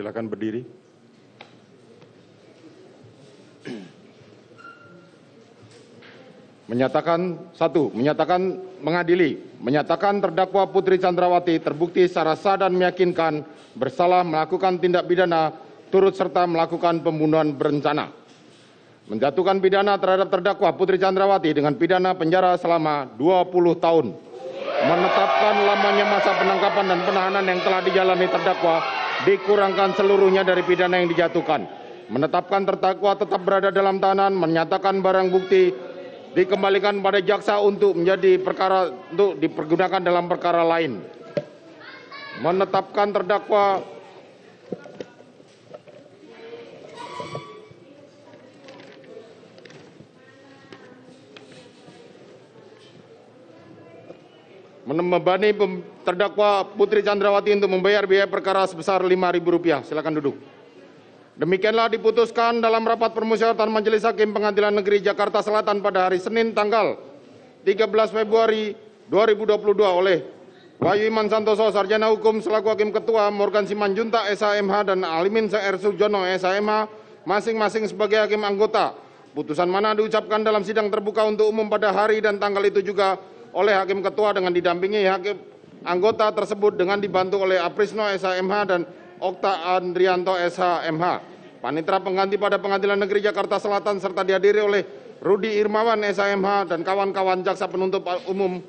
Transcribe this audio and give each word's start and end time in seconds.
Silakan 0.00 0.32
berdiri. 0.32 0.64
Menyatakan 6.72 7.36
satu, 7.52 7.92
menyatakan 7.92 8.56
mengadili, 8.80 9.36
menyatakan 9.60 10.24
terdakwa 10.24 10.64
Putri 10.72 10.96
Chandrawati 10.96 11.60
terbukti 11.60 12.08
secara 12.08 12.32
sah 12.32 12.56
dan 12.56 12.72
meyakinkan 12.80 13.44
bersalah 13.76 14.24
melakukan 14.24 14.80
tindak 14.80 15.04
pidana 15.04 15.52
turut 15.92 16.16
serta 16.16 16.48
melakukan 16.48 17.04
pembunuhan 17.04 17.52
berencana. 17.52 18.08
Menjatuhkan 19.04 19.60
pidana 19.60 20.00
terhadap 20.00 20.32
terdakwa 20.32 20.72
Putri 20.72 20.96
Chandrawati 20.96 21.52
dengan 21.52 21.76
pidana 21.76 22.16
penjara 22.16 22.56
selama 22.56 23.04
20 23.20 23.76
tahun. 23.76 24.16
Menetapkan 24.80 25.60
lamanya 25.60 26.08
masa 26.08 26.32
penangkapan 26.40 26.88
dan 26.88 27.00
penahanan 27.04 27.44
yang 27.44 27.60
telah 27.60 27.84
dijalani 27.84 28.24
terdakwa 28.32 28.80
dikurangkan 29.24 29.96
seluruhnya 29.96 30.46
dari 30.46 30.62
pidana 30.64 31.00
yang 31.00 31.08
dijatuhkan. 31.10 31.66
Menetapkan 32.10 32.66
terdakwa 32.66 33.14
tetap 33.14 33.40
berada 33.46 33.70
dalam 33.70 34.02
tahanan, 34.02 34.34
menyatakan 34.34 34.98
barang 34.98 35.30
bukti 35.30 35.70
dikembalikan 36.34 36.98
pada 37.02 37.22
jaksa 37.22 37.62
untuk 37.62 37.94
menjadi 37.94 38.38
perkara 38.42 38.90
untuk 38.90 39.38
dipergunakan 39.38 40.02
dalam 40.02 40.26
perkara 40.26 40.66
lain. 40.66 40.98
Menetapkan 42.42 43.14
terdakwa 43.14 43.84
membebani 54.90 55.54
terdakwa 56.02 56.66
Putri 56.66 57.06
Chandrawati 57.06 57.54
untuk 57.54 57.70
membayar 57.70 58.02
biaya 58.08 58.26
perkara 58.26 58.66
sebesar 58.66 58.98
Rp5.000. 59.06 59.86
Silakan 59.86 60.18
duduk. 60.18 60.36
Demikianlah 61.38 61.88
diputuskan 61.88 62.58
dalam 62.58 62.84
rapat 62.84 63.14
permusyawaratan 63.16 63.70
Majelis 63.70 64.04
Hakim 64.04 64.34
Pengadilan 64.34 64.76
Negeri 64.76 65.00
Jakarta 65.00 65.40
Selatan 65.40 65.80
pada 65.80 66.10
hari 66.10 66.20
Senin 66.20 66.52
tanggal 66.52 67.00
13 67.64 67.86
Februari 68.12 68.76
2022 69.08 69.56
oleh 69.80 70.18
Wahyu 70.80 71.12
Iman 71.12 71.28
Santoso, 71.28 71.68
Sarjana 71.68 72.08
Hukum 72.08 72.40
selaku 72.40 72.72
Hakim 72.72 72.88
Ketua, 72.88 73.28
Morgan 73.28 73.68
Simanjunta, 73.68 74.24
SHMH, 74.32 74.88
dan 74.88 75.04
Alimin 75.04 75.44
CR 75.44 75.76
Sujono, 75.76 76.24
SHMH, 76.24 76.88
masing-masing 77.28 77.84
sebagai 77.84 78.16
Hakim 78.16 78.40
Anggota. 78.40 78.96
Putusan 79.36 79.68
mana 79.68 79.92
diucapkan 79.92 80.40
dalam 80.40 80.64
sidang 80.64 80.88
terbuka 80.88 81.20
untuk 81.28 81.52
umum 81.52 81.68
pada 81.68 81.92
hari 81.92 82.24
dan 82.24 82.40
tanggal 82.40 82.64
itu 82.64 82.80
juga 82.80 83.20
oleh 83.54 83.74
Hakim 83.74 84.00
Ketua 84.02 84.34
dengan 84.34 84.54
didampingi 84.54 85.06
Hakim 85.06 85.36
anggota 85.84 86.28
tersebut 86.30 86.76
dengan 86.76 87.00
dibantu 87.00 87.42
oleh 87.44 87.56
Aprisno 87.56 88.04
SHMH 88.06 88.54
dan 88.68 88.80
Okta 89.20 89.76
Andrianto 89.76 90.36
SHMH. 90.36 91.04
Panitra 91.60 92.00
pengganti 92.00 92.40
pada 92.40 92.56
Pengadilan 92.56 92.96
Negeri 92.96 93.20
Jakarta 93.20 93.60
Selatan 93.60 94.00
serta 94.00 94.24
dihadiri 94.24 94.64
oleh 94.64 94.82
Rudi 95.20 95.60
Irmawan 95.60 96.00
SHMH 96.00 96.72
dan 96.72 96.80
kawan-kawan 96.80 97.44
jaksa 97.44 97.68
penuntut 97.68 98.00
umum 98.24 98.64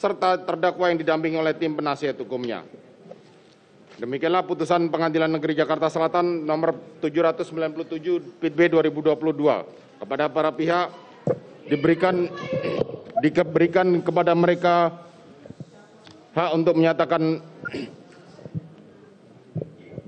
serta 0.00 0.40
terdakwa 0.40 0.88
yang 0.88 0.96
didampingi 0.96 1.36
oleh 1.36 1.52
tim 1.52 1.76
penasihat 1.76 2.16
hukumnya. 2.16 2.64
Demikianlah 4.00 4.48
putusan 4.48 4.88
Pengadilan 4.88 5.28
Negeri 5.28 5.52
Jakarta 5.52 5.92
Selatan 5.92 6.48
nomor 6.48 6.72
797 7.04 8.40
PIT 8.40 8.52
B 8.56 8.60
2022 8.72 9.12
kepada 10.00 10.32
para 10.32 10.48
pihak 10.56 10.88
diberikan 11.68 12.32
diberikan 13.20 14.00
kepada 14.00 14.32
mereka 14.32 14.92
hak 16.32 16.50
untuk 16.56 16.74
menyatakan 16.76 17.44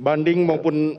banding 0.00 0.42
maupun 0.48 0.98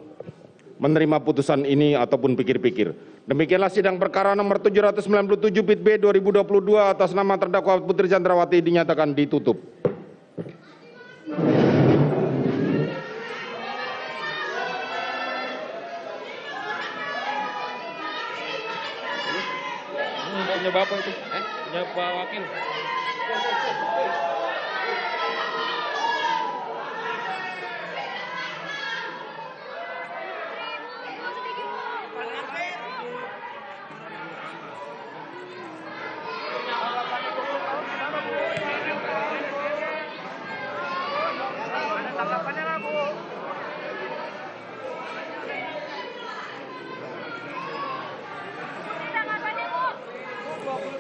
menerima 0.80 1.18
putusan 1.24 1.64
ini 1.68 1.96
ataupun 1.96 2.36
pikir-pikir. 2.40 2.92
Demikianlah 3.24 3.72
sidang 3.72 3.96
perkara 3.96 4.36
nomor 4.36 4.60
797 4.60 5.64
PIT 5.64 5.80
B 5.80 5.90
2022 5.96 6.44
atas 6.76 7.16
nama 7.16 7.40
terdakwa 7.40 7.80
Putri 7.80 8.12
Chandrawati 8.12 8.60
dinyatakan 8.60 9.16
ditutup. 9.16 9.60
Bapak 20.74 21.06
itu, 21.06 21.12
eh? 21.14 21.53
Punya 21.74 21.90
Pak 21.90 22.30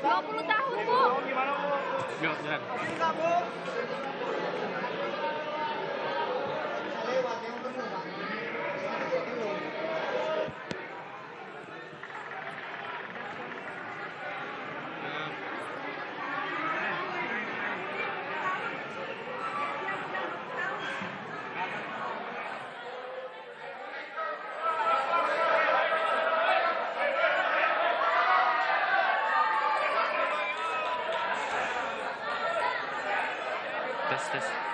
20 0.02 0.48
tahun 0.48 0.78
bu 0.88 1.28
gimana 1.28 1.52
bu 1.60 2.26
Yuk, 2.26 2.36
jalan. 2.46 2.62
Justice. 34.14 34.73